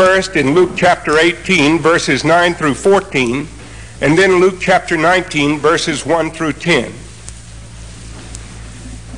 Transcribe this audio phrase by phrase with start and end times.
[0.00, 3.46] First in Luke chapter 18, verses 9 through 14,
[4.00, 6.90] and then Luke chapter 19, verses 1 through 10.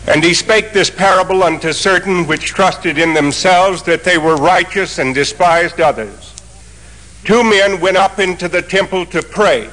[0.08, 4.98] And he spake this parable unto certain which trusted in themselves that they were righteous
[4.98, 6.34] and despised others.
[7.22, 9.70] Two men went up into the temple to pray,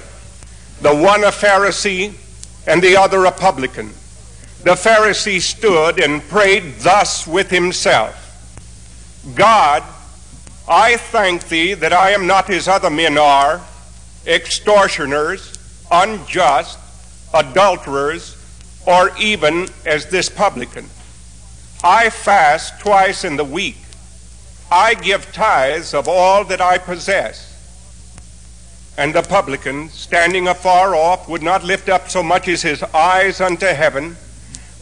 [0.84, 2.14] the one a Pharisee
[2.68, 3.88] and the other a publican.
[4.64, 8.16] The Pharisee stood and prayed thus with himself
[9.34, 9.84] God,
[10.72, 13.60] I thank thee that I am not as other men are,
[14.28, 15.58] extortioners,
[15.90, 16.78] unjust,
[17.34, 18.38] adulterers,
[18.86, 20.88] or even as this publican.
[21.84, 23.78] I fast twice in the week.
[24.72, 27.48] I give tithes of all that I possess.
[28.96, 33.42] And the publican, standing afar off, would not lift up so much as his eyes
[33.42, 34.16] unto heaven,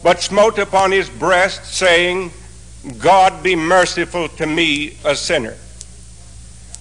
[0.02, 2.30] but smote upon his breast, saying,
[2.98, 5.56] God be merciful to me, a sinner.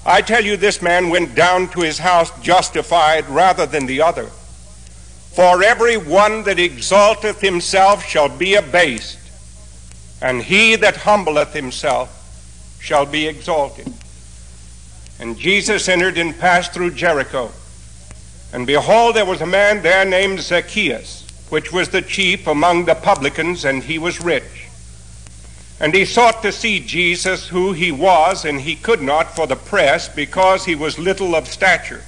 [0.08, 4.28] I tell you, this man went down to his house justified rather than the other.
[5.34, 9.20] For every one that exalteth himself shall be abased,
[10.22, 13.94] and he that humbleth himself shall be exalted.
[15.20, 17.52] And Jesus entered and passed through Jericho.
[18.54, 22.96] And behold, there was a man there named Zacchaeus, which was the chief among the
[22.96, 24.67] publicans, and he was rich.
[25.80, 29.56] And he sought to see Jesus, who he was, and he could not for the
[29.56, 32.04] press, because he was little of stature.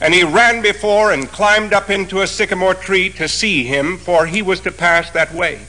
[0.00, 4.26] And he ran before and climbed up into a sycamore tree to see him, for
[4.26, 5.60] he was to pass that way.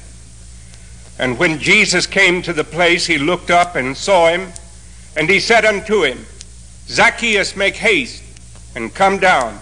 [1.18, 4.54] And when Jesus came to the place, he looked up and saw him,
[5.18, 6.26] and he said unto him,
[6.88, 8.24] Zacchaeus, make haste
[8.76, 9.58] and come down,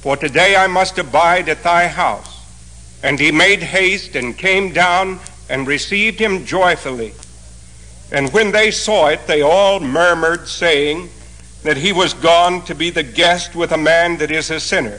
[0.00, 2.38] for today I must abide at thy house.
[3.02, 5.18] And he made haste and came down
[5.52, 7.12] and received him joyfully.
[8.10, 11.10] And when they saw it, they all murmured, saying
[11.62, 14.98] that he was gone to be the guest with a man that is a sinner.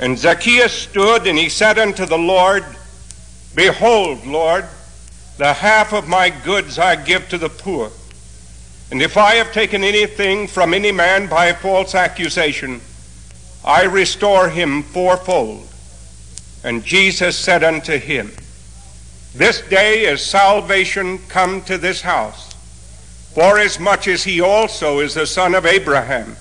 [0.00, 2.64] And Zacchaeus stood and he said unto the Lord,
[3.54, 4.66] Behold, Lord,
[5.38, 7.92] the half of my goods I give to the poor.
[8.90, 12.80] And if I have taken anything from any man by false accusation,
[13.64, 15.68] I restore him fourfold.
[16.64, 18.32] And Jesus said unto him,
[19.34, 22.52] This day is salvation come to this house,
[23.34, 26.36] forasmuch as he also is the son of Abraham.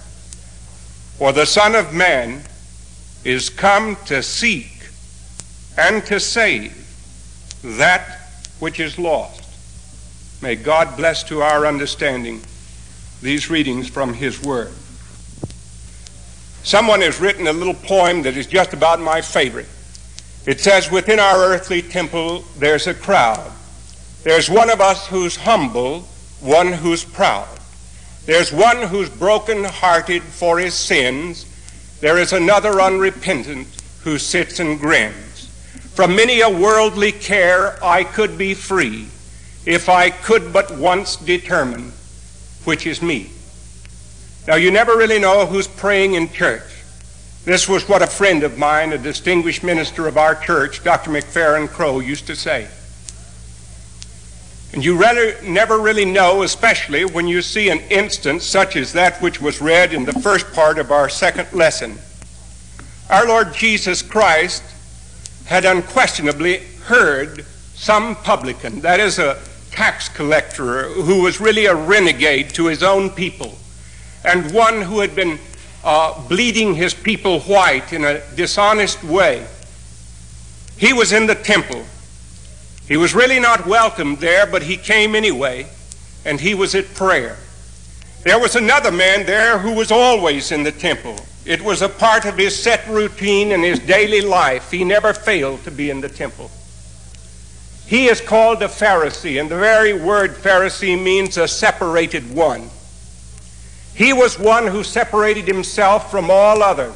[1.21, 2.41] For the Son of Man
[3.23, 4.71] is come to seek
[5.77, 6.75] and to save
[7.63, 8.21] that
[8.59, 9.43] which is lost.
[10.41, 12.41] May God bless to our understanding
[13.21, 14.71] these readings from His Word.
[16.63, 19.69] Someone has written a little poem that is just about my favorite.
[20.45, 23.51] It says, Within our earthly temple there's a crowd.
[24.23, 26.01] There's one of us who's humble,
[26.39, 27.47] one who's proud.
[28.25, 31.45] There's one who's broken hearted for his sins.
[32.01, 33.67] There is another unrepentant
[34.03, 35.47] who sits and grins.
[35.95, 39.07] From many a worldly care I could be free
[39.65, 41.91] if I could but once determine
[42.65, 43.29] which is me.
[44.47, 46.80] Now, you never really know who's praying in church.
[47.43, 51.09] This was what a friend of mine, a distinguished minister of our church, Dr.
[51.09, 52.67] McFerrin Crow, used to say.
[54.73, 59.21] And you rather, never really know, especially when you see an instance such as that
[59.23, 61.97] which was read in the first part of our second lesson.
[63.09, 64.63] Our Lord Jesus Christ
[65.45, 69.41] had unquestionably heard some publican, that is, a
[69.71, 73.57] tax collector who was really a renegade to his own people,
[74.23, 75.39] and one who had been
[75.83, 79.45] uh, bleeding his people white in a dishonest way.
[80.77, 81.85] He was in the temple.
[82.87, 85.67] He was really not welcomed there, but he came anyway,
[86.25, 87.37] and he was at prayer.
[88.23, 91.15] There was another man there who was always in the temple.
[91.45, 94.69] It was a part of his set routine in his daily life.
[94.69, 96.51] He never failed to be in the temple.
[97.87, 102.69] He is called a Pharisee, and the very word Pharisee means a separated one.
[103.95, 106.95] He was one who separated himself from all others.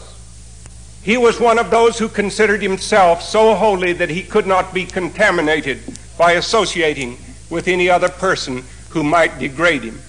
[1.03, 4.85] He was one of those who considered himself so holy that he could not be
[4.85, 5.79] contaminated
[6.17, 7.17] by associating
[7.49, 9.99] with any other person who might degrade him.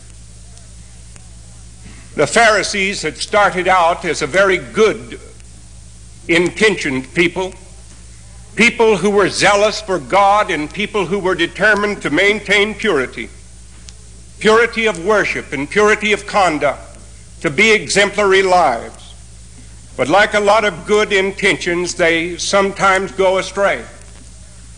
[2.14, 5.20] The Pharisees had started out as a very good
[6.28, 7.52] intentioned people,
[8.54, 13.28] people who were zealous for God and people who were determined to maintain purity
[14.38, 16.80] purity of worship and purity of conduct,
[17.40, 19.14] to be exemplary lives.
[19.96, 23.82] But like a lot of good intentions, they sometimes go astray.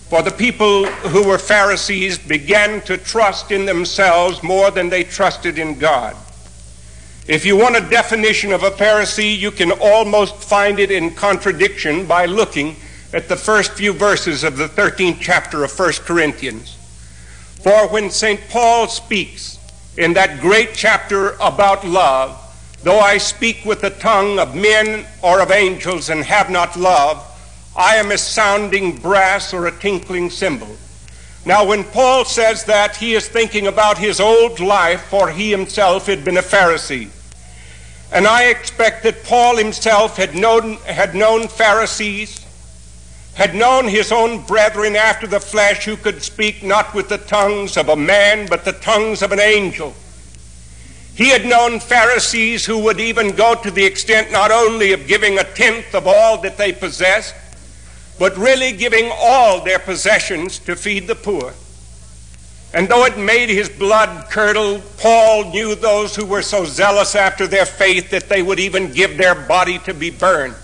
[0.08, 5.58] For the people who were Pharisees began to trust in themselves more than they trusted
[5.58, 6.16] in God.
[7.26, 12.06] If you want a definition of a Pharisee, you can almost find it in contradiction
[12.06, 12.76] by looking
[13.12, 16.77] at the first few verses of the 13th chapter of 1 Corinthians.
[17.62, 18.40] For when St.
[18.50, 19.58] Paul speaks
[19.96, 22.38] in that great chapter about love,
[22.84, 27.24] though I speak with the tongue of men or of angels and have not love,
[27.76, 30.76] I am a sounding brass or a tinkling cymbal.
[31.44, 36.06] Now, when Paul says that, he is thinking about his old life, for he himself
[36.06, 37.10] had been a Pharisee.
[38.12, 42.44] And I expect that Paul himself had known, had known Pharisees,
[43.38, 47.76] had known his own brethren after the flesh who could speak not with the tongues
[47.76, 49.94] of a man, but the tongues of an angel.
[51.14, 55.38] He had known Pharisees who would even go to the extent not only of giving
[55.38, 57.32] a tenth of all that they possessed,
[58.18, 61.54] but really giving all their possessions to feed the poor.
[62.74, 67.46] And though it made his blood curdle, Paul knew those who were so zealous after
[67.46, 70.56] their faith that they would even give their body to be burned.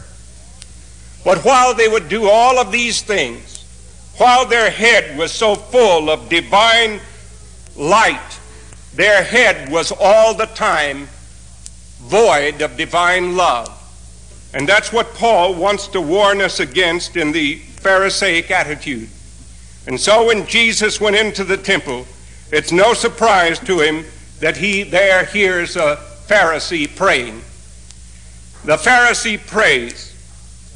[1.25, 3.65] But while they would do all of these things,
[4.19, 7.01] while their head was so full of divine
[7.77, 8.39] light,
[8.95, 11.09] their head was all the time
[12.03, 13.71] void of divine love.
[14.53, 19.09] And that's what Paul wants to warn us against in the Pharisaic attitude.
[19.87, 22.07] And so when Jesus went into the temple,
[22.53, 24.05] it's no surprise to him
[24.39, 25.97] that he there hears a
[26.27, 27.43] Pharisee praying.
[28.65, 30.14] The Pharisee prays.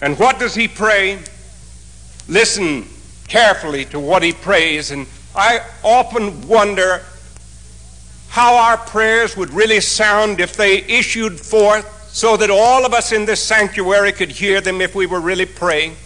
[0.01, 1.19] And what does he pray?
[2.29, 2.87] Listen
[3.27, 4.91] carefully to what he prays.
[4.91, 7.03] And I often wonder
[8.29, 13.13] how our prayers would really sound if they issued forth so that all of us
[13.13, 15.97] in this sanctuary could hear them if we were really praying.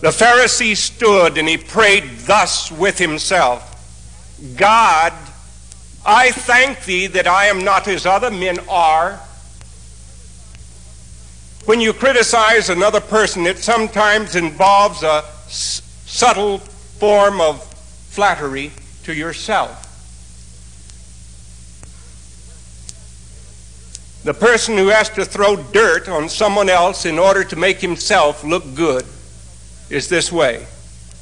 [0.00, 3.68] The Pharisee stood and he prayed thus with himself
[4.56, 5.12] God,
[6.04, 9.20] I thank thee that I am not as other men are.
[11.64, 17.62] When you criticize another person, it sometimes involves a s- subtle form of
[18.10, 18.72] flattery
[19.04, 19.78] to yourself.
[24.24, 28.44] The person who has to throw dirt on someone else in order to make himself
[28.44, 29.04] look good
[29.88, 30.66] is this way.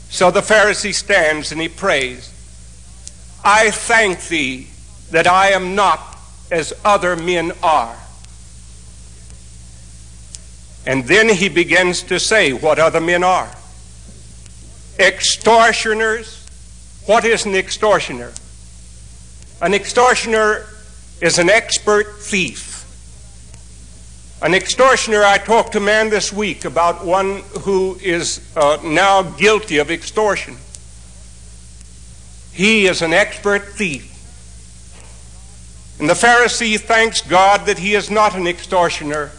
[0.09, 2.33] So the Pharisee stands and he prays,
[3.45, 4.69] I thank thee
[5.11, 6.19] that I am not
[6.51, 7.97] as other men are.
[10.91, 13.49] And then he begins to say what other men are.
[14.99, 16.45] Extortioners.
[17.07, 18.33] What is an extortioner?
[19.63, 20.67] An extortioner
[21.21, 22.85] is an expert thief.
[24.43, 29.23] An extortioner, I talked to a man this week about one who is uh, now
[29.23, 30.57] guilty of extortion.
[32.51, 34.09] He is an expert thief.
[36.01, 39.31] And the Pharisee thanks God that he is not an extortioner.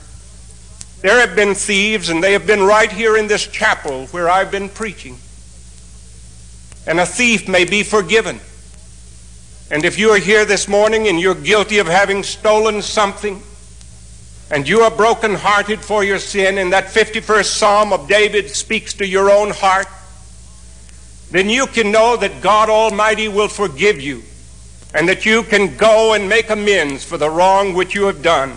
[1.01, 4.51] There have been thieves, and they have been right here in this chapel where I've
[4.51, 5.17] been preaching.
[6.85, 8.39] And a thief may be forgiven.
[9.71, 13.41] And if you are here this morning and you're guilty of having stolen something,
[14.51, 19.07] and you are broken-hearted for your sin, and that 51st Psalm of David speaks to
[19.07, 19.87] your own heart,
[21.31, 24.23] then you can know that God Almighty will forgive you,
[24.93, 28.53] and that you can go and make amends for the wrong which you have done.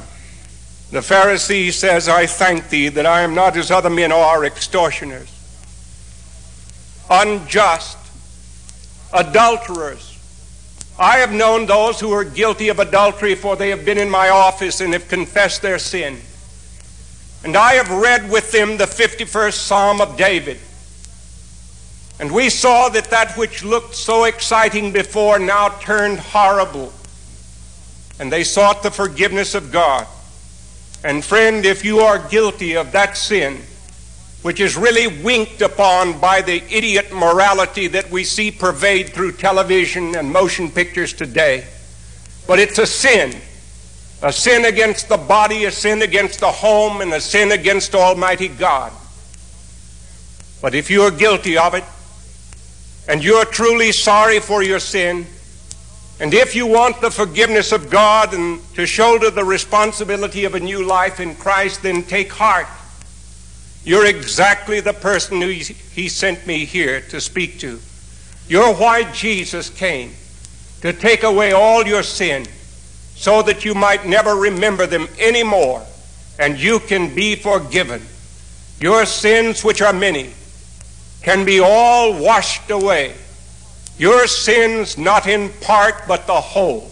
[0.90, 5.30] The Pharisee says, I thank thee that I am not as other men are, extortioners,
[7.10, 7.98] unjust,
[9.12, 10.14] adulterers,
[10.98, 14.28] I have known those who are guilty of adultery, for they have been in my
[14.28, 16.18] office and have confessed their sin.
[17.42, 20.58] And I have read with them the 51st Psalm of David.
[22.20, 26.92] And we saw that that which looked so exciting before now turned horrible.
[28.20, 30.06] And they sought the forgiveness of God.
[31.04, 33.60] And friend, if you are guilty of that sin,
[34.40, 40.16] which is really winked upon by the idiot morality that we see pervade through television
[40.16, 41.66] and motion pictures today.
[42.46, 43.34] But it's a sin.
[44.22, 48.48] A sin against the body, a sin against the home, and a sin against Almighty
[48.48, 48.92] God.
[50.62, 51.84] But if you are guilty of it,
[53.06, 55.26] and you're truly sorry for your sin,
[56.20, 60.60] and if you want the forgiveness of God and to shoulder the responsibility of a
[60.60, 62.66] new life in Christ, then take heart
[63.84, 67.78] you're exactly the person who he sent me here to speak to.
[68.48, 70.12] You're why Jesus came,
[70.80, 72.46] to take away all your sin
[73.14, 75.84] so that you might never remember them anymore
[76.38, 78.02] and you can be forgiven.
[78.80, 80.30] Your sins, which are many,
[81.22, 83.14] can be all washed away.
[83.98, 86.90] Your sins, not in part, but the whole.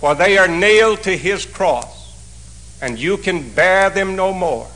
[0.00, 2.16] For they are nailed to his cross,
[2.80, 4.68] and you can bear them no more.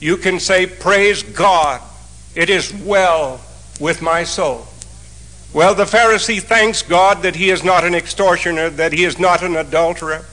[0.00, 1.80] You can say, Praise God,
[2.34, 3.40] it is well
[3.80, 4.66] with my soul.
[5.52, 9.42] Well, the Pharisee thanks God that he is not an extortioner, that he is not
[9.42, 10.24] an adulterer,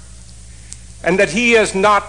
[1.04, 2.06] and that he is not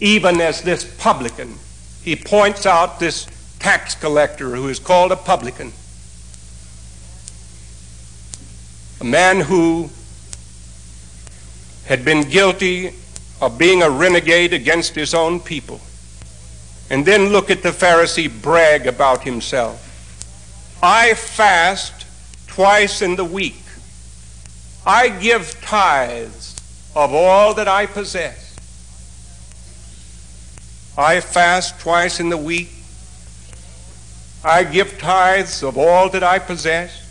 [0.00, 1.54] even as this publican.
[2.02, 3.26] He points out this
[3.58, 5.72] tax collector who is called a publican,
[9.00, 9.90] a man who
[11.86, 12.92] had been guilty
[13.40, 15.80] of being a renegade against his own people.
[16.90, 19.84] And then look at the Pharisee brag about himself.
[20.82, 22.06] I fast
[22.46, 23.62] twice in the week.
[24.86, 26.56] I give tithes
[26.96, 28.56] of all that I possess.
[30.96, 32.70] I fast twice in the week.
[34.44, 37.07] I give tithes of all that I possess.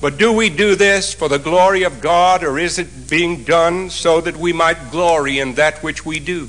[0.00, 3.90] But do we do this for the glory of God, or is it being done
[3.90, 6.48] so that we might glory in that which we do?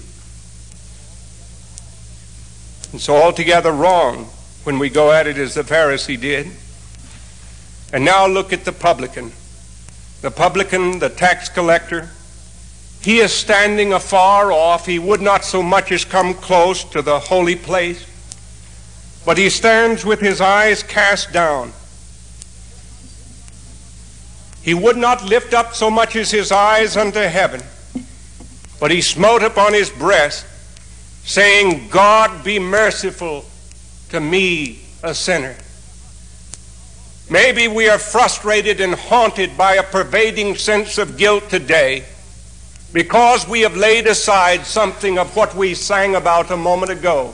[2.94, 4.30] It's altogether wrong
[4.64, 6.48] when we go at it as the Pharisee did.
[7.92, 9.34] And now look at the publican.
[10.22, 12.10] The publican, the tax collector,
[13.02, 14.86] he is standing afar off.
[14.86, 18.06] He would not so much as come close to the holy place,
[19.26, 21.74] but he stands with his eyes cast down.
[24.64, 27.62] He would not lift up so much as his eyes unto heaven,
[28.80, 30.46] but he smote upon his breast
[31.24, 33.46] saying, God be merciful
[34.10, 35.56] to me, a sinner.
[37.30, 42.04] Maybe we are frustrated and haunted by a pervading sense of guilt today
[42.92, 47.34] because we have laid aside something of what we sang about a moment ago.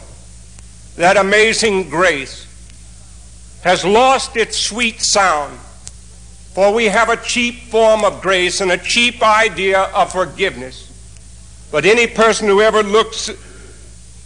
[0.98, 2.46] That amazing grace
[3.63, 5.57] has lost its sweet sound,
[6.57, 10.91] for we have a cheap form of grace and a cheap idea of forgiveness.
[11.71, 13.29] But any person who ever looks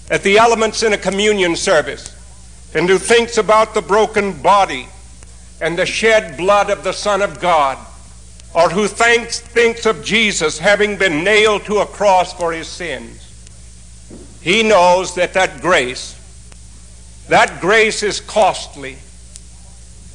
[0.09, 2.15] at the elements in a communion service
[2.73, 4.87] and who thinks about the broken body
[5.59, 7.77] and the shed blood of the Son of God,
[8.55, 13.19] or who thinks, thinks of Jesus having been nailed to a cross for his sins,
[14.41, 16.15] he knows that that grace,
[17.27, 18.95] that grace is costly.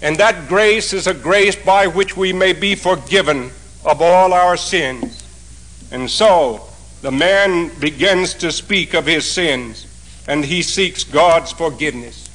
[0.03, 3.51] And that grace is a grace by which we may be forgiven
[3.85, 5.23] of all our sins.
[5.91, 6.63] And so,
[7.03, 9.87] the man begins to speak of his sins
[10.27, 12.29] and he seeks God's forgiveness.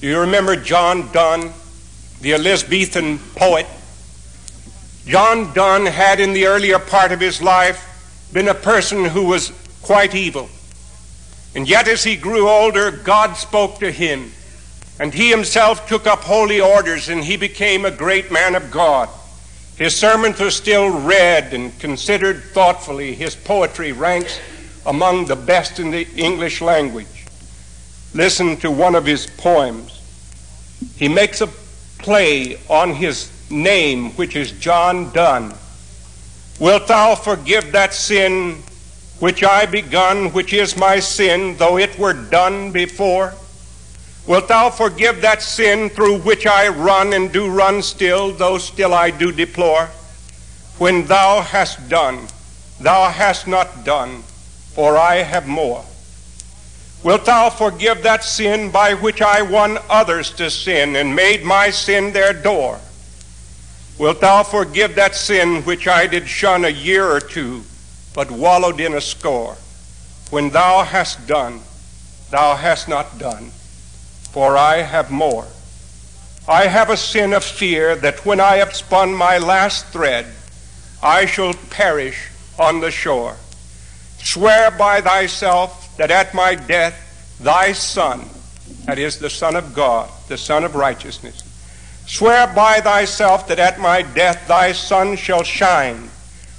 [0.00, 1.52] Do you remember John Donne,
[2.20, 3.66] the Elizabethan poet?
[5.06, 7.84] John Donne had in the earlier part of his life
[8.32, 10.48] been a person who was quite evil.
[11.54, 14.32] And yet, as he grew older, God spoke to him,
[15.00, 19.08] and he himself took up holy orders, and he became a great man of God.
[19.76, 23.14] His sermons are still read and considered thoughtfully.
[23.14, 24.40] His poetry ranks
[24.84, 27.26] among the best in the English language.
[28.12, 30.00] Listen to one of his poems.
[30.96, 31.46] He makes a
[31.98, 35.54] play on his name, which is John Donne.
[36.58, 38.62] Wilt thou forgive that sin
[39.20, 43.34] which I begun, which is my sin, though it were done before?
[44.28, 48.92] Wilt thou forgive that sin through which I run and do run still, though still
[48.92, 49.86] I do deplore?
[50.76, 52.28] When thou hast done,
[52.78, 54.22] thou hast not done,
[54.74, 55.82] for I have more.
[57.02, 61.70] Wilt thou forgive that sin by which I won others to sin and made my
[61.70, 62.80] sin their door?
[63.96, 67.62] Wilt thou forgive that sin which I did shun a year or two,
[68.14, 69.56] but wallowed in a score?
[70.28, 71.62] When thou hast done,
[72.30, 73.52] thou hast not done
[74.38, 75.48] for I have more.
[76.46, 80.26] I have a sin of fear that when I have spun my last thread,
[81.02, 83.34] I shall perish on the shore.
[84.18, 86.94] Swear by thyself that at my death
[87.40, 88.28] thy Son,
[88.84, 91.42] that is the Son of God, the Son of righteousness,
[92.06, 96.10] swear by thyself that at my death thy Son shall shine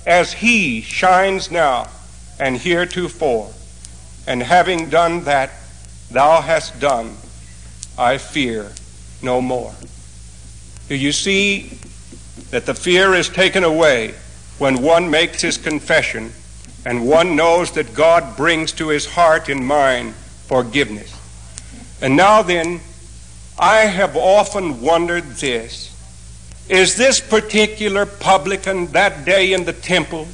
[0.05, 1.87] as he shines now
[2.41, 3.53] and heretofore.
[4.27, 5.51] And having done that,
[6.11, 7.15] thou hast done
[7.99, 8.71] I fear
[9.21, 9.73] no more.
[10.87, 11.77] Do you see
[12.49, 14.15] that the fear is taken away
[14.57, 16.31] when one makes his confession
[16.85, 21.13] and one knows that God brings to his heart and mind forgiveness?
[22.01, 22.79] And now then,
[23.59, 25.93] I have often wondered this.
[26.69, 30.25] Is this particular publican that day in the temple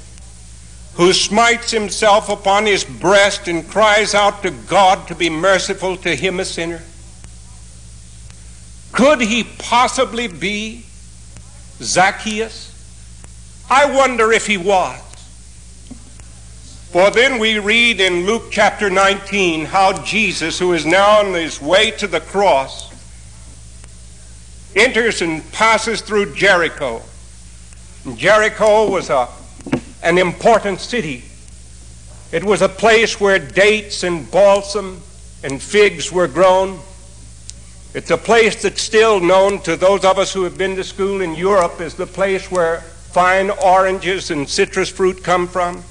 [0.93, 6.15] who smites himself upon his breast and cries out to God to be merciful to
[6.15, 6.83] him, a sinner?
[8.95, 10.85] Could he possibly be
[11.81, 12.71] Zacchaeus?
[13.69, 15.01] I wonder if he was.
[16.93, 21.61] For then we read in Luke chapter 19 how Jesus, who is now on his
[21.61, 22.89] way to the cross,
[24.77, 27.01] enters and passes through Jericho.
[28.15, 29.27] Jericho was a,
[30.03, 31.25] an important city.
[32.31, 35.01] It was a place where dates and balsam
[35.43, 36.79] and figs were grown.
[37.95, 41.21] It's a place that's still known to those of us who have been to school
[41.21, 45.81] in Europe as the place where fine oranges and citrus fruit come from.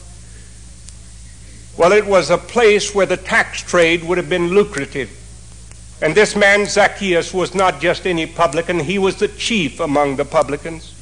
[1.78, 5.10] Well, it was a place where the tax trade would have been lucrative.
[6.02, 10.26] And this man, Zacchaeus, was not just any publican, he was the chief among the
[10.26, 10.92] publicans.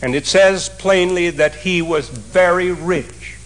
[0.00, 3.36] And it says plainly that he was very rich.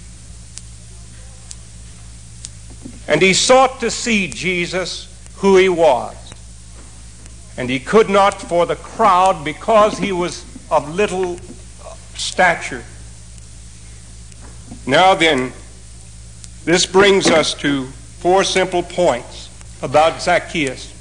[3.08, 6.14] And he sought to see Jesus, who he was.
[7.56, 12.84] And he could not for the crowd because he was of little uh, stature.
[14.86, 15.52] Now then,
[16.64, 19.48] this brings us to four simple points
[19.82, 20.92] about Zacchaeus.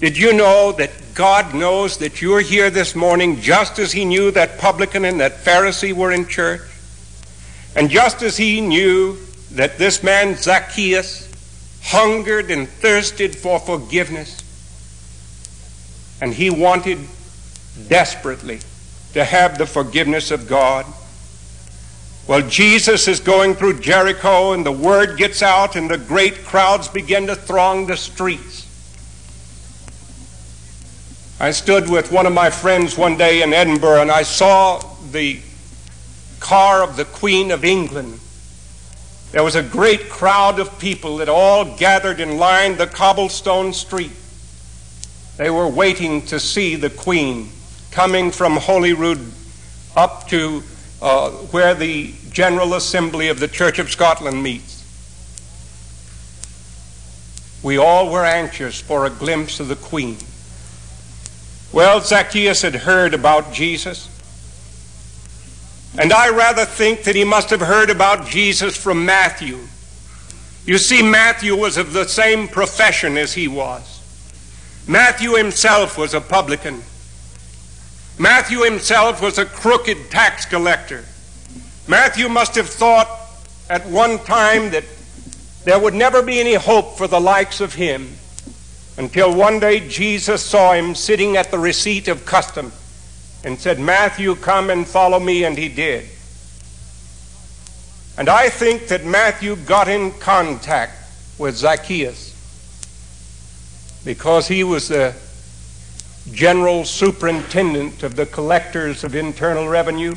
[0.00, 4.30] Did you know that God knows that you're here this morning just as He knew
[4.32, 6.62] that publican and that Pharisee were in church?
[7.76, 9.16] And just as He knew
[9.52, 11.30] that this man Zacchaeus
[11.84, 14.42] hungered and thirsted for forgiveness,
[16.20, 16.98] and he wanted
[17.88, 18.60] desperately
[19.12, 20.86] to have the forgiveness of God.
[22.26, 26.88] Well, Jesus is going through Jericho, and the word gets out, and the great crowds
[26.88, 28.66] begin to throng the streets.
[31.38, 34.78] I stood with one of my friends one day in Edinburgh, and I saw
[35.10, 35.40] the
[36.40, 38.20] car of the Queen of England.
[39.34, 44.12] There was a great crowd of people that all gathered and lined the cobblestone street.
[45.38, 47.50] They were waiting to see the Queen
[47.90, 49.18] coming from Holyrood
[49.96, 50.62] up to
[51.02, 54.84] uh, where the General Assembly of the Church of Scotland meets.
[57.60, 60.16] We all were anxious for a glimpse of the Queen.
[61.72, 64.08] Well, Zacchaeus had heard about Jesus.
[65.96, 69.60] And I rather think that he must have heard about Jesus from Matthew.
[70.66, 74.00] You see, Matthew was of the same profession as he was.
[74.88, 76.82] Matthew himself was a publican.
[78.18, 81.04] Matthew himself was a crooked tax collector.
[81.86, 83.08] Matthew must have thought
[83.70, 84.84] at one time that
[85.64, 88.10] there would never be any hope for the likes of him
[88.96, 92.72] until one day Jesus saw him sitting at the receipt of custom
[93.44, 96.08] and said, Matthew, come and follow me, and he did.
[98.16, 100.92] And I think that Matthew got in contact
[101.38, 102.32] with Zacchaeus
[104.04, 105.14] because he was the
[106.30, 110.14] general superintendent of the collectors of internal revenue.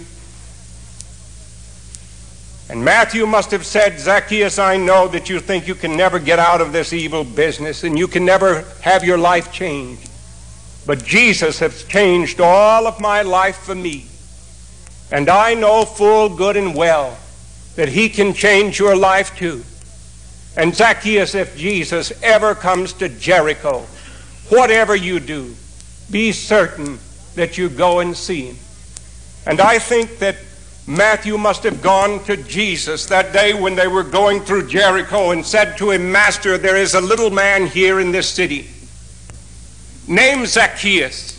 [2.69, 6.37] And Matthew must have said, Zacchaeus, I know that you think you can never get
[6.37, 10.09] out of this evil business and you can never have your life changed.
[10.87, 14.05] But Jesus has changed all of my life for me.
[15.11, 17.17] And I know full good and well
[17.75, 19.63] that he can change your life too.
[20.55, 23.81] And Zacchaeus, if Jesus ever comes to Jericho,
[24.47, 25.55] whatever you do,
[26.09, 26.99] be certain
[27.35, 28.55] that you go and see him.
[29.45, 30.37] And I think that
[30.87, 35.45] Matthew must have gone to Jesus that day when they were going through Jericho and
[35.45, 38.69] said to him, Master, there is a little man here in this city
[40.07, 41.33] named Zacchaeus,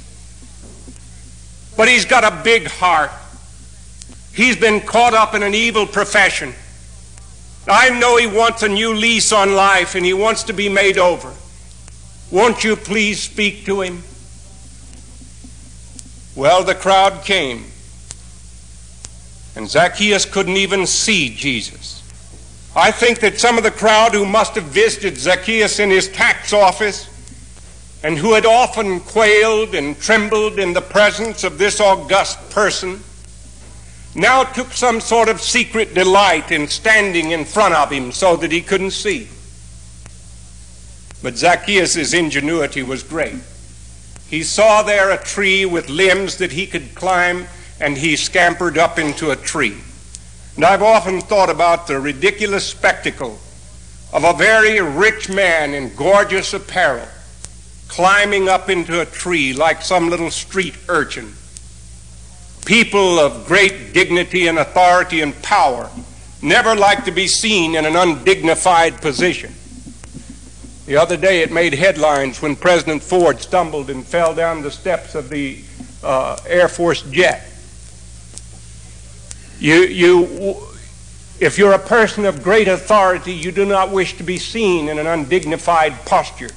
[1.77, 3.11] but he's got a big heart.
[4.35, 6.55] He's been caught up in an evil profession.
[7.67, 10.97] I know he wants a new lease on life and he wants to be made
[10.97, 11.35] over.
[12.31, 14.03] Won't you please speak to him?
[16.35, 17.65] Well, the crowd came,
[19.57, 22.03] and Zacchaeus couldn't even see Jesus.
[22.77, 26.53] I think that some of the crowd who must have visited Zacchaeus in his tax
[26.53, 27.09] office
[28.03, 33.01] and who had often quailed and trembled in the presence of this august person
[34.15, 38.53] now took some sort of secret delight in standing in front of him so that
[38.53, 39.29] he couldn't see.
[41.23, 43.37] But Zacchaeus' ingenuity was great.
[44.29, 47.47] He saw there a tree with limbs that he could climb,
[47.81, 49.77] and he scampered up into a tree.
[50.57, 53.39] And I've often thought about the ridiculous spectacle
[54.13, 57.07] of a very rich man in gorgeous apparel
[57.89, 61.35] climbing up into a tree like some little street urchin
[62.69, 65.89] people of great dignity and authority and power
[66.43, 69.51] never like to be seen in an undignified position.
[70.85, 75.15] The other day it made headlines when President Ford stumbled and fell down the steps
[75.15, 75.63] of the
[76.03, 77.51] uh, Air Force jet.
[79.59, 80.57] You, you,
[81.41, 84.99] if you're a person of great authority, you do not wish to be seen in
[84.99, 86.51] an undignified posture.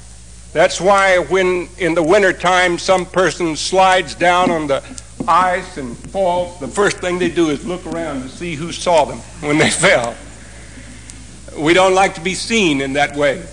[0.53, 4.83] That's why when in the wintertime some person slides down on the
[5.27, 9.05] ice and falls, the first thing they do is look around to see who saw
[9.05, 10.15] them when they fell.
[11.57, 13.43] We don't like to be seen in that way.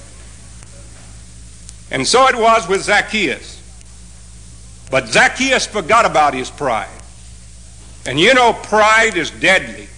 [1.91, 3.57] And so it was with Zacchaeus.
[4.91, 6.89] But Zacchaeus forgot about his pride.
[8.07, 9.89] And you know, pride is deadly.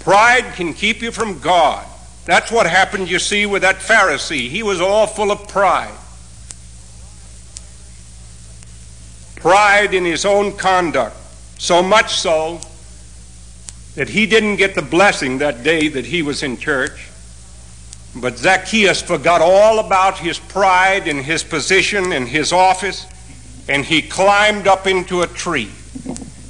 [0.00, 1.86] Pride can keep you from God.
[2.28, 4.50] That's what happened, you see, with that Pharisee.
[4.50, 5.94] He was all full of pride.
[9.36, 11.16] Pride in his own conduct.
[11.56, 12.60] So much so
[13.94, 17.08] that he didn't get the blessing that day that he was in church.
[18.14, 23.06] But Zacchaeus forgot all about his pride and his position and his office,
[23.70, 25.70] and he climbed up into a tree.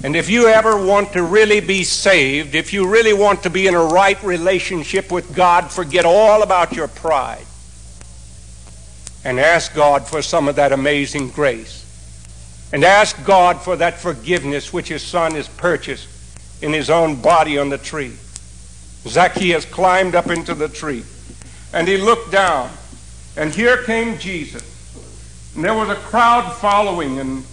[0.04, 3.66] And if you ever want to really be saved, if you really want to be
[3.66, 7.44] in a right relationship with God, forget all about your pride
[9.24, 11.84] and ask God for some of that amazing grace.
[12.72, 16.06] And ask God for that forgiveness which his son has purchased
[16.62, 18.12] in his own body on the tree.
[19.06, 21.02] Zacchaeus climbed up into the tree
[21.72, 22.70] and he looked down,
[23.36, 24.62] and here came Jesus.
[25.54, 27.44] And there was a crowd following, and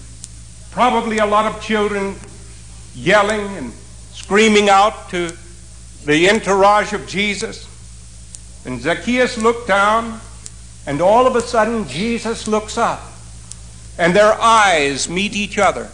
[0.71, 2.15] probably a lot of children
[2.95, 3.73] yelling and
[4.13, 5.31] screaming out to
[6.05, 7.67] the entourage of Jesus.
[8.65, 10.19] And Zacchaeus looked down,
[10.88, 13.01] and all of a sudden Jesus looks up,
[13.97, 15.89] and their eyes meet each other.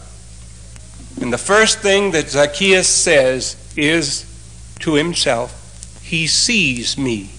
[1.20, 4.26] And the first thing that Zacchaeus says is
[4.80, 7.30] to himself, He sees me.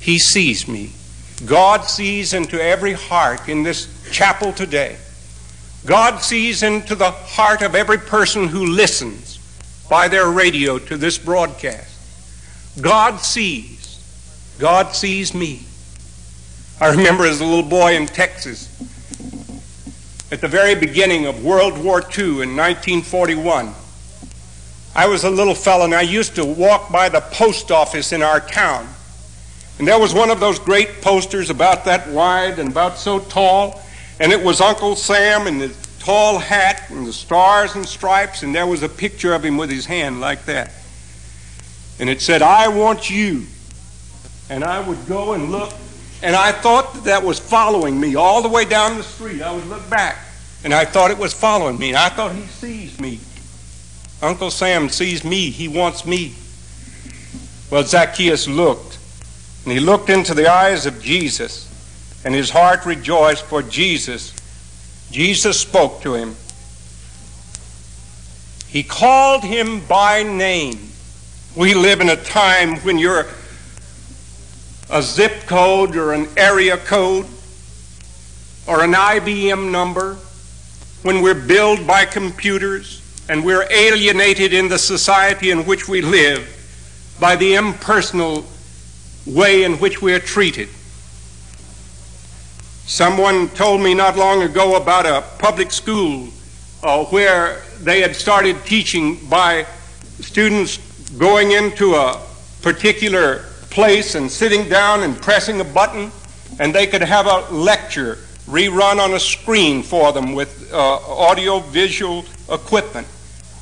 [0.00, 0.92] He sees me.
[1.44, 4.96] God sees into every heart in this chapel today.
[5.86, 9.38] God sees into the heart of every person who listens
[9.88, 11.92] by their radio to this broadcast.
[12.80, 13.76] God sees.
[14.58, 15.62] God sees me.
[16.80, 18.68] I remember as a little boy in Texas,
[20.32, 23.72] at the very beginning of World War II in 1941,
[24.94, 28.22] I was a little fellow and I used to walk by the post office in
[28.22, 28.88] our town.
[29.78, 33.82] And there was one of those great posters about that wide and about so tall,
[34.20, 38.54] and it was Uncle Sam in the tall hat and the stars and stripes, and
[38.54, 40.72] there was a picture of him with his hand like that.
[41.98, 43.46] And it said, I want you.
[44.48, 45.72] And I would go and look,
[46.22, 49.42] and I thought that, that was following me all the way down the street.
[49.42, 50.18] I would look back,
[50.62, 53.18] and I thought it was following me, and I thought he sees me.
[54.22, 56.34] Uncle Sam sees me, he wants me.
[57.70, 58.98] Well, Zacchaeus looked
[59.64, 61.65] and he looked into the eyes of Jesus,
[62.26, 64.34] and his heart rejoiced for Jesus.
[65.12, 66.34] Jesus spoke to him.
[68.66, 70.90] He called him by name.
[71.54, 73.26] We live in a time when you're
[74.90, 77.26] a zip code or an area code
[78.66, 80.14] or an IBM number,
[81.02, 87.16] when we're billed by computers and we're alienated in the society in which we live
[87.20, 88.44] by the impersonal
[89.26, 90.68] way in which we are treated.
[92.86, 96.28] Someone told me not long ago about a public school
[96.84, 99.66] uh, where they had started teaching by
[100.20, 100.76] students
[101.18, 102.22] going into a
[102.62, 106.12] particular place and sitting down and pressing a button,
[106.60, 111.58] and they could have a lecture rerun on a screen for them with uh, audio
[111.58, 113.08] visual equipment.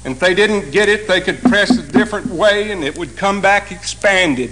[0.04, 3.16] And if they didn't get it, they could press a different way and it would
[3.16, 4.50] come back expanded.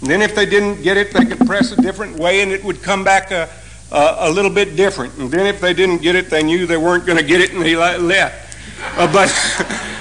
[0.00, 2.62] And then if they didn't get it, they could press a different way and it
[2.62, 3.48] would come back a,
[3.92, 5.16] a, a little bit different.
[5.18, 7.52] And then if they didn't get it, they knew they weren't going to get it
[7.52, 8.56] and they left.
[8.98, 9.30] Uh, but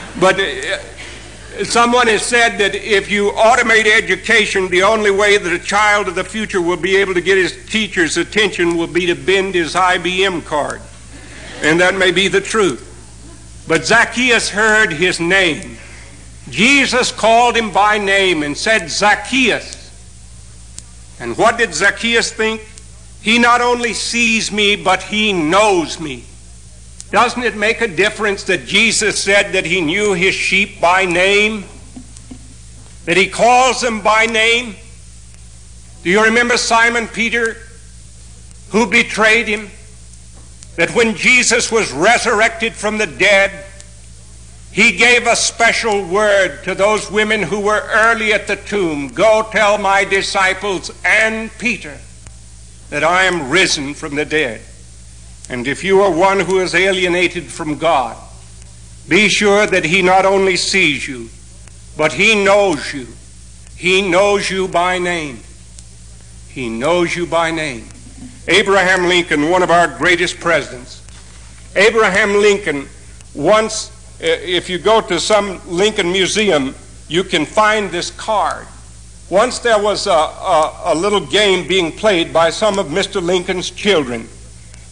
[0.19, 5.59] but uh, someone has said that if you automate education, the only way that a
[5.59, 9.15] child of the future will be able to get his teacher's attention will be to
[9.15, 10.81] bend his IBM card.
[11.61, 12.87] And that may be the truth.
[13.67, 15.77] But Zacchaeus heard his name.
[16.49, 19.77] Jesus called him by name and said, Zacchaeus.
[21.19, 22.61] And what did Zacchaeus think?
[23.21, 26.25] He not only sees me, but he knows me.
[27.11, 31.65] Doesn't it make a difference that Jesus said that he knew his sheep by name?
[33.05, 34.75] That he calls them by name?
[36.03, 37.57] Do you remember Simon Peter
[38.69, 39.69] who betrayed him?
[40.77, 43.65] That when Jesus was resurrected from the dead,
[44.71, 49.47] He gave a special word to those women who were early at the tomb Go
[49.51, 51.97] tell my disciples and Peter
[52.91, 54.61] that I am risen from the dead.
[55.49, 58.15] And if you are one who is alienated from God,
[59.07, 61.29] be sure that He not only sees you,
[61.97, 63.07] but He knows you.
[63.75, 65.39] He knows you by name.
[66.49, 67.87] He knows you by name.
[68.47, 71.01] Abraham Lincoln, one of our greatest presidents.
[71.75, 72.87] Abraham Lincoln
[73.33, 76.75] once eh, if you go to some Lincoln Museum,
[77.07, 78.67] you can find this card.
[79.31, 83.23] Once there was a, a, a, little game being played by some of Mr.
[83.23, 84.27] Lincoln's children,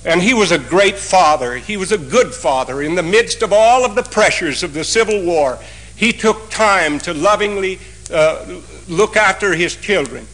[0.05, 1.55] and he was a great father.
[1.57, 2.81] He was a good father.
[2.81, 5.59] In the midst of all of the pressures of the Civil War,
[5.97, 7.79] he took time to lovingly
[8.13, 10.25] uh, look after his children.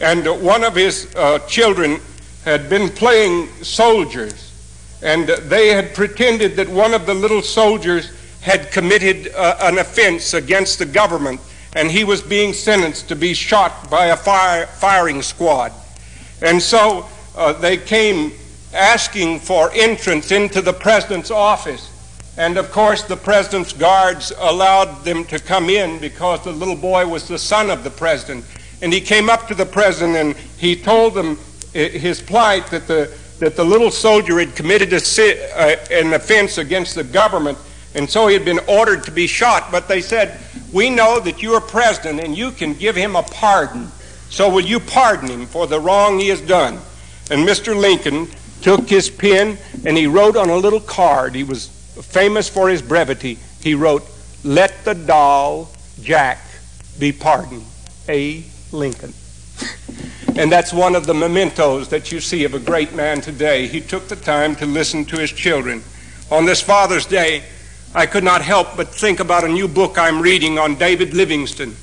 [0.00, 2.00] And one of his uh, children
[2.44, 8.72] had been playing soldiers, and they had pretended that one of the little soldiers had
[8.72, 11.40] committed uh, an offense against the government
[11.74, 15.72] and he was being sentenced to be shot by a fire, firing squad.
[16.42, 18.32] And so uh, they came
[18.72, 21.92] asking for entrance into the president's office.
[22.38, 27.06] And of course, the president's guards allowed them to come in because the little boy
[27.06, 28.44] was the son of the president.
[28.82, 31.38] And he came up to the president and he told them
[31.74, 36.58] uh, his plight that the, that the little soldier had committed a, uh, an offense
[36.58, 37.56] against the government
[37.96, 40.38] and so he had been ordered to be shot, but they said,
[40.72, 43.88] We know that you are president and you can give him a pardon.
[44.28, 46.74] So will you pardon him for the wrong he has done?
[47.30, 47.74] And Mr.
[47.74, 48.28] Lincoln
[48.60, 49.56] took his pen
[49.86, 51.34] and he wrote on a little card.
[51.34, 53.38] He was famous for his brevity.
[53.62, 54.04] He wrote,
[54.44, 55.70] Let the doll
[56.02, 56.38] Jack
[56.98, 57.64] be pardoned.
[58.10, 58.44] A.
[58.72, 59.14] Lincoln.
[60.36, 63.66] and that's one of the mementos that you see of a great man today.
[63.66, 65.82] He took the time to listen to his children.
[66.30, 67.44] On this Father's Day,
[67.96, 71.74] I could not help but think about a new book I'm reading on David Livingstone.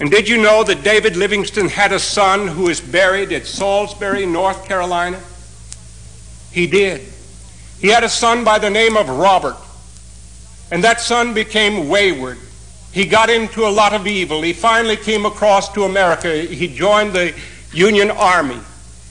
[0.00, 4.26] And did you know that David Livingstone had a son who is buried at Salisbury,
[4.26, 5.20] North Carolina?
[6.50, 7.02] He did.
[7.78, 9.56] He had a son by the name of Robert.
[10.72, 12.38] And that son became wayward.
[12.90, 14.42] He got into a lot of evil.
[14.42, 16.34] He finally came across to America.
[16.38, 17.36] He joined the
[17.72, 18.58] Union Army.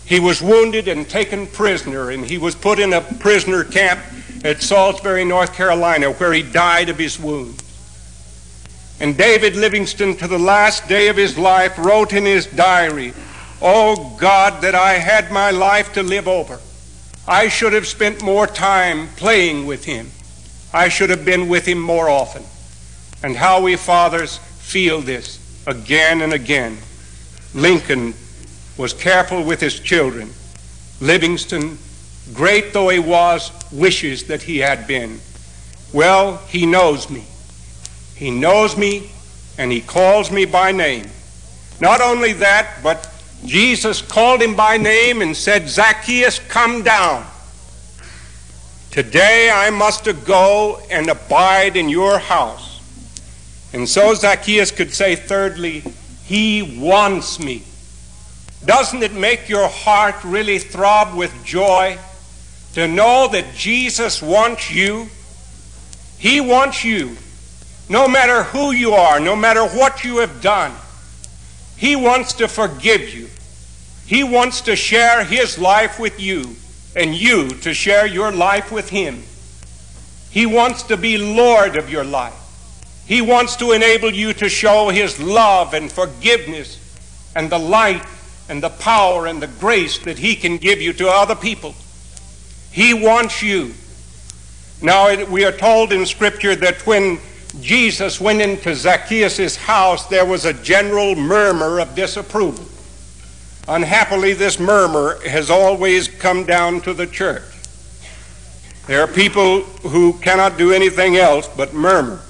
[0.04, 4.02] He was wounded and taken prisoner, and he was put in a prisoner camp
[4.43, 7.63] at Salisbury, North Carolina, where he died of his wounds.
[9.00, 13.13] And David Livingstone, to the last day of his life, wrote in his diary,
[13.62, 16.60] Oh God, that I had my life to live over.
[17.28, 20.12] I should have spent more time playing with him.
[20.73, 22.43] I should have been with him more often.
[23.23, 26.78] And how we fathers feel this again and again.
[27.54, 28.13] Lincoln
[28.78, 30.30] was careful with his children.
[31.02, 31.78] Livingstone
[32.34, 35.20] great though he was, wishes that he had been.
[35.94, 37.26] Well, he knows me.
[38.16, 39.10] He knows me
[39.58, 41.08] and he calls me by name.
[41.80, 43.10] Not only that, but
[43.46, 47.26] Jesus called him by name and said, Zacchaeus, come down.
[48.92, 52.82] Today I must go and abide in your house.
[53.74, 55.84] And so Zacchaeus could say, thirdly,
[56.26, 57.63] he wants me.
[58.66, 61.98] Doesn't it make your heart really throb with joy
[62.73, 65.08] to know that Jesus wants you.
[66.17, 67.17] He wants you,
[67.89, 70.73] no matter who you are, no matter what you have done.
[71.75, 73.30] He wants to forgive you.
[74.06, 76.56] He wants to share His life with you,
[76.95, 79.21] and you to share your life with Him.
[80.32, 82.34] He wants to be Lord of your life.
[83.06, 86.80] He wants to enable you to show His love and forgiveness
[87.36, 88.03] and the light
[88.49, 91.75] and the power and the grace that He can give you to other people.
[92.78, 93.74] He wants you.
[94.84, 97.18] Now, we are told in Scripture that when
[97.60, 102.63] Jesus went into Zacchaeus' house, there was a general murmur of disapproval.
[103.68, 107.42] Unhappily, this murmur has always come down to the church.
[108.86, 112.22] There are people who cannot do anything else but murmur.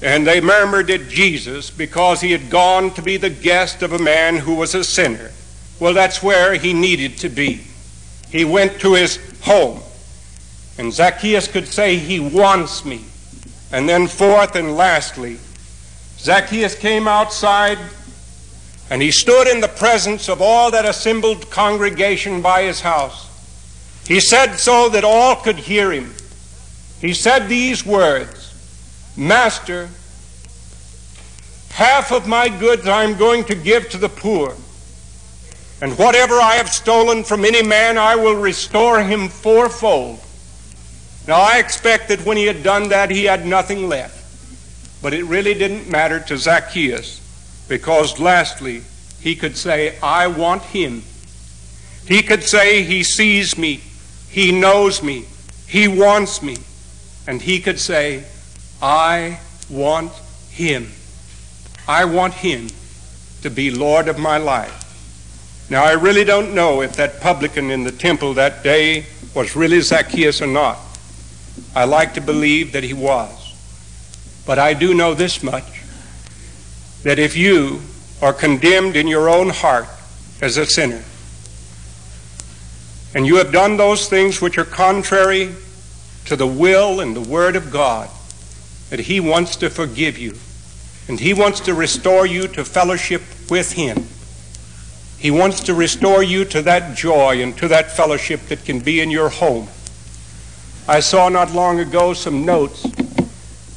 [0.00, 3.98] And they murmured at Jesus because he had gone to be the guest of a
[3.98, 5.32] man who was a sinner.
[5.80, 7.64] Well, that's where he needed to be.
[8.30, 9.80] He went to his home.
[10.76, 13.04] And Zacchaeus could say, He wants me.
[13.72, 15.38] And then, fourth and lastly,
[16.18, 17.78] Zacchaeus came outside
[18.90, 23.24] and he stood in the presence of all that assembled congregation by his house.
[24.06, 26.14] He said so that all could hear him.
[27.00, 28.52] He said these words
[29.16, 29.88] Master,
[31.70, 34.54] half of my goods I'm going to give to the poor.
[35.80, 40.20] And whatever I have stolen from any man, I will restore him fourfold.
[41.28, 44.14] Now, I expect that when he had done that, he had nothing left.
[45.02, 47.20] But it really didn't matter to Zacchaeus
[47.68, 48.82] because, lastly,
[49.20, 51.02] he could say, I want him.
[52.06, 53.80] He could say, He sees me,
[54.30, 55.26] He knows me,
[55.66, 56.56] He wants me.
[57.26, 58.24] And he could say,
[58.80, 60.12] I want
[60.50, 60.92] him.
[61.88, 62.68] I want him
[63.42, 64.85] to be Lord of my life.
[65.68, 69.80] Now, I really don't know if that publican in the temple that day was really
[69.80, 70.78] Zacchaeus or not.
[71.74, 73.54] I like to believe that he was.
[74.46, 75.82] But I do know this much
[77.02, 77.80] that if you
[78.22, 79.88] are condemned in your own heart
[80.40, 81.02] as a sinner,
[83.14, 85.54] and you have done those things which are contrary
[86.26, 88.08] to the will and the word of God,
[88.90, 90.36] that He wants to forgive you,
[91.08, 94.06] and He wants to restore you to fellowship with Him.
[95.26, 99.00] He wants to restore you to that joy and to that fellowship that can be
[99.00, 99.66] in your home.
[100.86, 102.84] I saw not long ago some notes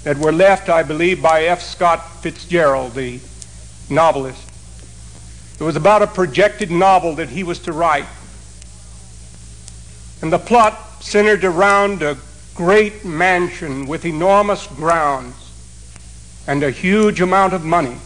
[0.03, 1.63] that were left, I believe, by F.
[1.63, 3.19] Scott Fitzgerald, the
[3.89, 4.47] novelist.
[5.59, 8.05] It was about a projected novel that he was to write.
[10.21, 12.15] And the plot centered around a
[12.53, 15.33] great mansion with enormous grounds
[16.45, 17.97] and a huge amount of money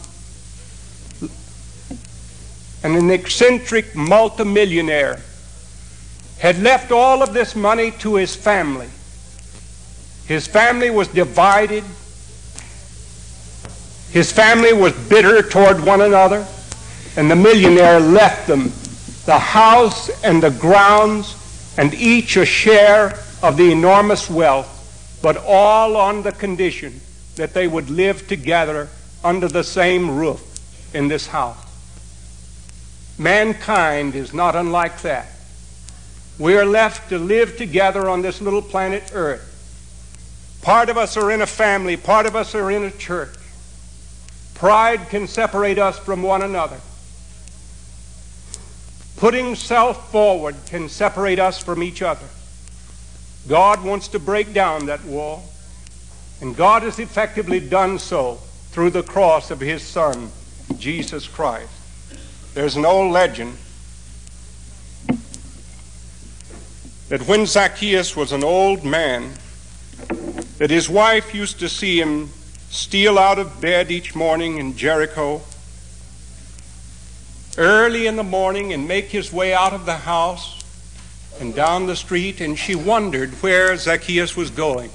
[2.84, 5.18] and an eccentric multimillionaire
[6.38, 8.88] had left all of this money to his family.
[10.26, 11.82] His family was divided.
[14.10, 16.46] His family was bitter toward one another.
[17.16, 18.70] And the millionaire left them
[19.24, 21.34] the house and the grounds
[21.78, 27.00] and each a share of the enormous wealth, but all on the condition
[27.36, 28.88] that they would live together
[29.22, 30.42] under the same roof
[30.94, 31.56] in this house.
[33.18, 35.28] Mankind is not unlike that.
[36.38, 39.50] We are left to live together on this little planet Earth.
[40.62, 43.36] Part of us are in a family, part of us are in a church.
[44.54, 46.80] Pride can separate us from one another.
[49.16, 52.26] Putting self forward can separate us from each other.
[53.46, 55.44] God wants to break down that wall,
[56.40, 58.36] and God has effectively done so
[58.70, 60.30] through the cross of His Son,
[60.78, 61.70] Jesus Christ.
[62.54, 63.56] There's an old legend
[67.08, 69.32] that when Zacchaeus was an old man,
[70.58, 72.30] that his wife used to see him
[72.70, 75.42] steal out of bed each morning in Jericho
[77.58, 80.62] early in the morning and make his way out of the house
[81.40, 84.90] and down the street, and she wondered where Zacchaeus was going.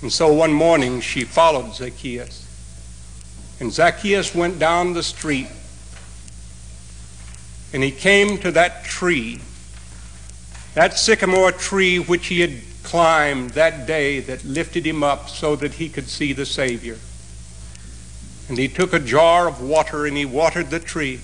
[0.00, 2.46] And so one morning she followed Zacchaeus.
[3.58, 5.48] And Zacchaeus went down the street
[7.72, 9.40] and he came to that tree,
[10.74, 15.74] that sycamore tree which he had climbed that day that lifted him up so that
[15.74, 16.98] he could see the Savior.
[18.48, 21.20] And he took a jar of water and he watered the tree.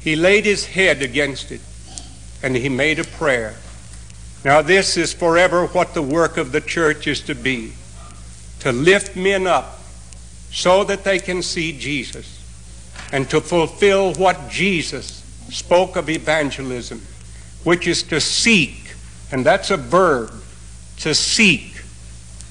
[0.00, 1.60] He laid his head against it
[2.42, 3.56] and he made a prayer.
[4.44, 7.72] Now, this is forever what the work of the church is to be
[8.60, 9.80] to lift men up
[10.50, 12.37] so that they can see Jesus
[13.12, 17.02] and to fulfill what Jesus spoke of evangelism,
[17.64, 18.94] which is to seek,
[19.32, 20.32] and that's a verb,
[20.98, 21.82] to seek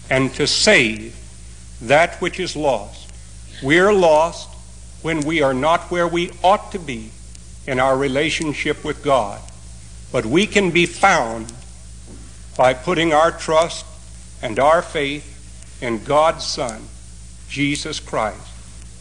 [0.09, 1.15] and to save
[1.81, 3.11] that which is lost.
[3.63, 4.49] We are lost
[5.01, 7.11] when we are not where we ought to be
[7.67, 9.41] in our relationship with God.
[10.11, 11.51] But we can be found
[12.55, 13.85] by putting our trust
[14.41, 16.81] and our faith in God's Son,
[17.49, 18.56] Jesus Christ.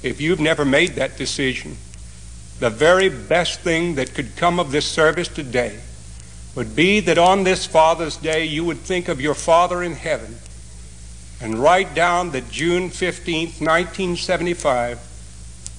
[0.06, 1.76] If you've never made that decision,
[2.60, 5.80] the very best thing that could come of this service today
[6.54, 10.36] would be that on this Father's Day you would think of your Father in heaven
[11.40, 15.00] and write down that June 15, 1975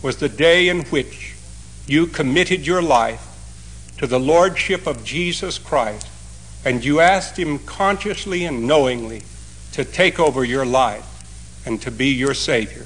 [0.03, 1.33] was the day in which
[1.87, 3.23] you committed your life
[3.97, 6.05] to the Lordship of Jesus Christ
[6.65, 9.23] and you asked Him consciously and knowingly
[9.71, 12.85] to take over your life and to be your Savior.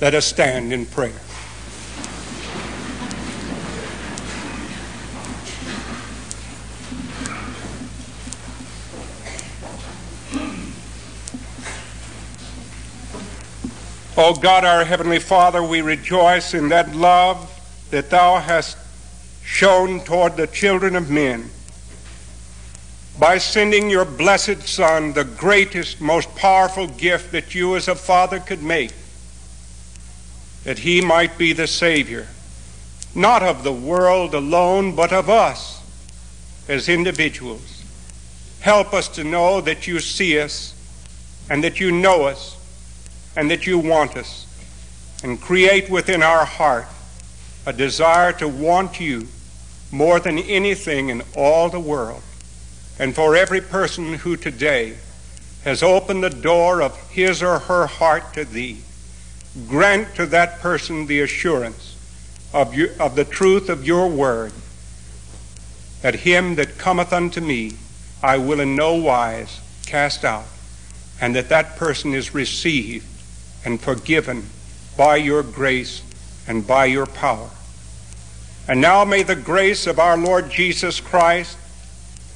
[0.00, 1.12] Let us stand in prayer.
[14.16, 17.50] O oh God, our Heavenly Father, we rejoice in that love
[17.90, 18.76] that Thou hast
[19.44, 21.50] shown toward the children of men
[23.18, 28.40] by sending your blessed Son, the greatest, most powerful gift that you as a father
[28.40, 28.92] could make
[30.64, 32.26] that he might be the Savior,
[33.14, 35.80] not of the world alone, but of us
[36.68, 37.82] as individuals.
[38.60, 40.74] Help us to know that you see us
[41.50, 42.56] and that you know us
[43.36, 44.46] and that you want us.
[45.22, 46.86] And create within our heart
[47.66, 49.28] a desire to want you
[49.90, 52.22] more than anything in all the world.
[52.98, 54.96] And for every person who today
[55.64, 58.82] has opened the door of his or her heart to thee,
[59.68, 61.96] grant to that person the assurance
[62.52, 64.52] of, of the truth of your word,
[66.02, 67.72] that him that cometh unto me
[68.22, 70.46] I will in no wise cast out,
[71.20, 73.06] and that that person is received
[73.64, 74.48] and forgiven
[74.96, 76.02] by your grace
[76.46, 77.50] and by your power.
[78.66, 81.58] And now may the grace of our Lord Jesus Christ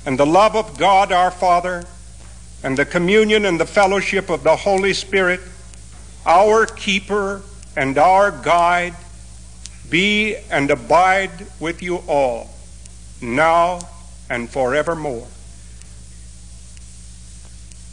[0.04, 1.84] and the love of God our Father
[2.62, 5.40] and the communion and the fellowship of the Holy Spirit,
[6.28, 7.40] our keeper
[7.74, 8.94] and our guide,
[9.88, 12.50] be and abide with you all,
[13.22, 13.80] now
[14.28, 15.26] and forevermore.